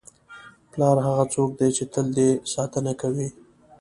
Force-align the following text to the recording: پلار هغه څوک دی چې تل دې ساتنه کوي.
پلار 0.71 0.97
هغه 1.07 1.25
څوک 1.33 1.49
دی 1.59 1.69
چې 1.77 1.83
تل 1.93 2.07
دې 2.17 2.29
ساتنه 2.53 2.93
کوي. 3.01 3.29